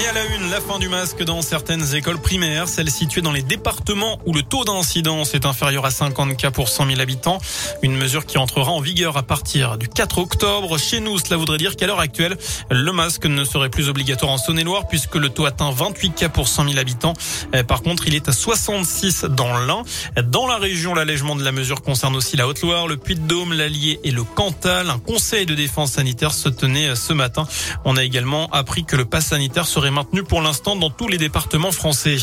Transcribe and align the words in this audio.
Et 0.00 0.06
à 0.06 0.12
la 0.12 0.24
une, 0.26 0.50
la 0.50 0.60
fin 0.60 0.78
du 0.78 0.88
masque 0.88 1.24
dans 1.24 1.42
certaines 1.42 1.96
écoles 1.96 2.20
primaires, 2.20 2.68
celles 2.68 2.90
situées 2.90 3.20
dans 3.20 3.32
les 3.32 3.42
départements 3.42 4.20
où 4.26 4.32
le 4.32 4.42
taux 4.42 4.64
d'incidence 4.64 5.34
est 5.34 5.44
inférieur 5.44 5.84
à 5.84 5.90
50 5.90 6.36
cas 6.36 6.52
pour 6.52 6.68
100 6.68 6.86
000 6.86 7.00
habitants. 7.00 7.38
Une 7.82 7.96
mesure 7.96 8.24
qui 8.24 8.38
entrera 8.38 8.70
en 8.70 8.80
vigueur 8.80 9.16
à 9.16 9.24
partir 9.24 9.76
du 9.76 9.88
4 9.88 10.18
octobre. 10.18 10.78
Chez 10.78 11.00
nous, 11.00 11.18
cela 11.18 11.36
voudrait 11.36 11.58
dire 11.58 11.74
qu'à 11.74 11.88
l'heure 11.88 11.98
actuelle, 11.98 12.36
le 12.70 12.92
masque 12.92 13.26
ne 13.26 13.42
serait 13.42 13.70
plus 13.70 13.88
obligatoire 13.88 14.30
en 14.30 14.38
Saône-et-Loire 14.38 14.86
puisque 14.86 15.16
le 15.16 15.30
taux 15.30 15.46
atteint 15.46 15.72
28 15.72 16.14
cas 16.14 16.28
pour 16.28 16.46
100 16.46 16.68
000 16.68 16.78
habitants. 16.78 17.14
Euh, 17.56 17.64
par 17.64 17.82
contre, 17.82 18.06
il 18.06 18.14
est 18.14 18.28
à 18.28 18.32
66 18.32 19.24
dans 19.24 19.58
l'Ain. 19.58 19.82
Dans 20.22 20.46
la 20.46 20.58
région, 20.58 20.94
l'allègement 20.94 21.34
de 21.34 21.42
la 21.42 21.50
mesure 21.50 21.82
concerne 21.82 22.14
aussi 22.14 22.36
la 22.36 22.46
Haute-Loire, 22.46 22.86
le 22.86 22.98
Puy-de-Dôme, 22.98 23.52
l'Allier 23.52 23.98
et 24.04 24.12
le 24.12 24.22
Cantal. 24.22 24.90
Un 24.90 25.00
conseil 25.00 25.44
de 25.44 25.56
défense 25.56 25.92
sanitaire 25.92 26.32
se 26.34 26.48
tenait 26.48 26.86
euh, 26.86 26.94
ce 26.94 27.12
matin. 27.12 27.48
On 27.84 27.96
a 27.96 28.04
également 28.04 28.48
appris 28.50 28.84
que 28.84 28.94
le 28.94 29.04
pass 29.04 29.26
sanitaire 29.26 29.66
serait 29.66 29.87
maintenu 29.90 30.22
pour 30.22 30.42
l'instant 30.42 30.76
dans 30.76 30.90
tous 30.90 31.08
les 31.08 31.18
départements 31.18 31.72
français. 31.72 32.16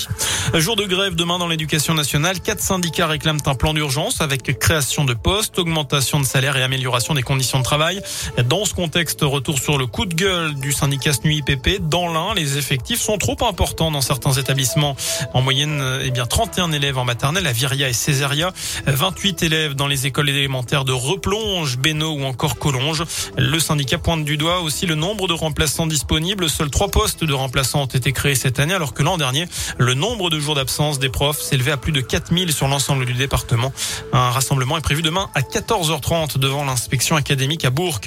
Jour 0.54 0.76
de 0.76 0.86
grève 0.86 1.16
demain 1.16 1.38
dans 1.38 1.48
l'éducation 1.48 1.94
nationale. 1.94 2.40
Quatre 2.40 2.62
syndicats 2.62 3.08
réclament 3.08 3.42
un 3.46 3.56
plan 3.56 3.73
d'urgence 3.73 4.22
avec 4.22 4.58
création 4.60 5.06
de 5.06 5.14
postes, 5.14 5.60
augmentation 5.60 6.20
de 6.20 6.26
salaire 6.26 6.58
et 6.58 6.64
amélioration 6.64 7.14
des 7.14 7.23
conditions 7.23 7.59
de 7.59 7.64
travail. 7.64 8.02
Dans 8.48 8.66
ce 8.66 8.73
contexte, 8.73 9.22
retour 9.22 9.59
sur 9.59 9.78
le 9.78 9.88
coup 9.88 10.06
de 10.06 10.14
gueule 10.14 10.56
du 10.56 10.72
syndicat 10.72 11.14
SNUI 11.14 11.38
IPP. 11.38 11.82
Dans 11.82 12.12
l'un, 12.12 12.34
les 12.34 12.58
effectifs 12.58 13.02
sont 13.02 13.18
trop 13.18 13.38
importants 13.46 13.92
dans 13.92 14.02
certains 14.02 14.34
établissements. 14.34 14.95
En 15.34 15.42
moyenne, 15.42 15.84
eh 16.04 16.12
bien, 16.12 16.26
31 16.26 16.72
élèves 16.72 16.98
en 16.98 17.06
maternelle 17.06 17.48
à 17.48 17.52
Viria 17.52 17.90
et 17.90 17.94
Césaria, 17.94 18.52
28 18.86 19.44
élèves 19.44 19.73
dans 19.73 19.88
les 19.88 20.06
écoles 20.08 20.30
élémentaires 20.30 20.86
de 20.86 20.92
Replonge, 20.92 21.78
Bénaud 21.78 22.14
ou 22.14 22.23
encore 22.23 22.58
Collonges. 22.58 23.04
Le 23.38 23.59
syndicat 23.59 23.98
pointe 23.98 24.23
du 24.23 24.38
doigt 24.38 24.62
aussi 24.62 24.86
le 24.86 24.95
nombre 24.95 25.28
de 25.28 25.34
remplaçants 25.34 25.88
disponibles. 25.88 26.50
Seuls 26.50 26.70
trois 26.70 26.90
postes 26.90 27.23
de 27.23 27.34
remplaçants 27.34 27.55
ont 27.76 27.86
été 27.86 28.12
créés 28.12 28.36
cette 28.36 28.59
année, 28.59 28.73
alors 28.73 28.94
que 28.94 29.04
l'an 29.04 29.17
dernier, 29.17 29.48
le 29.78 29.94
nombre 29.94 30.30
de 30.30 30.39
jours 30.39 30.56
d'absence 30.56 31.00
des 31.00 31.09
profs 31.09 31.39
s'élevait 31.39 31.72
à 31.72 31.78
plus 31.78 31.92
de 31.92 32.02
4000 32.02 32.52
sur 32.52 32.67
l'ensemble 32.67 33.06
du 33.06 33.14
département. 33.14 33.72
Un 34.14 34.30
rassemblement 34.30 34.78
est 34.78 34.81
prévu 34.81 35.02
demain 35.02 35.30
à 35.36 35.42
14h30 35.42 36.38
devant 36.38 36.66
l'inspection 36.66 37.16
académique 37.16 37.66
à 37.66 37.70
Bourg. 37.70 38.00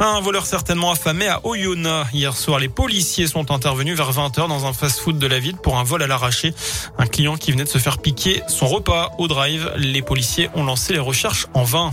Un 0.00 0.20
voleur 0.20 0.46
certainement 0.46 0.90
affamé 0.92 1.28
à 1.28 1.44
Oyonnax. 1.44 2.12
Hier 2.12 2.36
soir, 2.36 2.58
les 2.58 2.68
policiers 2.68 3.26
sont 3.26 3.50
intervenus 3.50 3.96
vers 3.96 4.12
20h 4.12 4.48
dans 4.48 4.66
un 4.66 4.72
fast-food 4.72 5.18
de 5.18 5.26
la 5.26 5.38
ville 5.38 5.56
pour 5.56 5.78
un 5.78 5.84
vol 5.84 6.02
à 6.02 6.06
l'arraché. 6.06 6.54
Un 6.98 7.06
client 7.06 7.36
qui 7.36 7.52
venait 7.52 7.64
de 7.64 7.68
se 7.68 7.78
faire 7.78 7.98
piquer 7.98 8.42
son 8.48 8.66
repas 8.66 9.12
au 9.18 9.28
drive. 9.28 9.72
Les 9.76 10.02
policiers 10.02 10.50
ont 10.54 10.64
lancé 10.64 10.92
les 10.92 10.98
recherches 10.98 11.46
en 11.54 11.64
vain. 11.64 11.90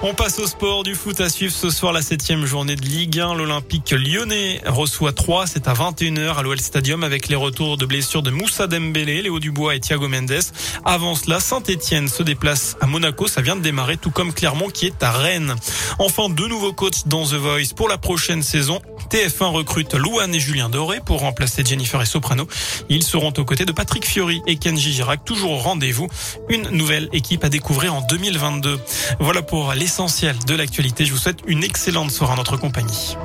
On 0.00 0.14
passe 0.14 0.38
au 0.38 0.46
sport 0.46 0.84
du 0.84 0.94
foot 0.94 1.20
à 1.20 1.28
suivre 1.28 1.52
ce 1.52 1.70
soir 1.70 1.92
la 1.92 2.02
septième 2.02 2.46
journée 2.46 2.76
de 2.76 2.82
Ligue 2.82 3.18
1. 3.18 3.34
L'Olympique 3.34 3.90
lyonnais 3.90 4.60
reçoit 4.64 5.12
3. 5.12 5.48
C'est 5.48 5.66
à 5.66 5.74
21h 5.74 6.36
à 6.36 6.42
l'OL 6.42 6.60
Stadium 6.60 7.02
avec 7.02 7.26
les 7.26 7.34
retours 7.34 7.76
de 7.76 7.84
blessures 7.84 8.22
de 8.22 8.30
Moussa 8.30 8.68
Dembélé, 8.68 9.22
Léo 9.22 9.40
Dubois 9.40 9.74
et 9.74 9.80
Thiago 9.80 10.06
Mendes. 10.06 10.38
Avant 10.84 11.16
cela, 11.16 11.40
Saint-Etienne 11.40 12.06
se 12.06 12.22
déplace 12.22 12.76
à 12.80 12.86
Monaco. 12.86 13.26
Ça 13.26 13.42
vient 13.42 13.56
de 13.56 13.60
démarrer, 13.60 13.96
tout 13.96 14.12
comme 14.12 14.32
Clermont 14.32 14.68
qui 14.68 14.86
est 14.86 15.02
à 15.02 15.10
Rennes. 15.10 15.56
Enfin, 15.98 16.28
deux 16.28 16.46
nouveaux 16.46 16.72
coachs 16.72 17.08
dans 17.08 17.26
The 17.26 17.34
Voice 17.34 17.74
pour 17.74 17.88
la 17.88 17.98
prochaine 17.98 18.44
saison. 18.44 18.80
TF1 19.10 19.50
recrute 19.50 19.94
Louane 19.94 20.34
et 20.34 20.38
Julien 20.38 20.68
Doré 20.68 21.00
pour 21.04 21.20
remplacer 21.20 21.64
Jennifer 21.64 22.00
et 22.00 22.06
Soprano. 22.06 22.46
Ils 22.88 23.02
seront 23.02 23.32
aux 23.36 23.44
côtés 23.44 23.64
de 23.64 23.72
Patrick 23.72 24.06
Fiori 24.06 24.42
et 24.46 24.56
Kenji 24.56 24.92
Girac, 24.92 25.24
toujours 25.24 25.52
au 25.52 25.56
rendez-vous. 25.56 26.08
Une 26.50 26.68
nouvelle 26.70 27.08
équipe 27.12 27.42
à 27.42 27.48
découvrir 27.48 27.94
en 27.94 28.02
2022. 28.02 28.78
Voilà 29.18 29.42
pour 29.42 29.70
l'essentiel 29.88 30.36
de 30.46 30.54
l'actualité. 30.54 31.06
Je 31.06 31.12
vous 31.12 31.18
souhaite 31.18 31.40
une 31.46 31.64
excellente 31.64 32.10
soirée 32.10 32.34
en 32.34 32.36
notre 32.36 32.58
compagnie. 32.58 33.16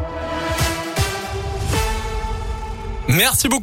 Merci 3.10 3.50
beaucoup. 3.50 3.62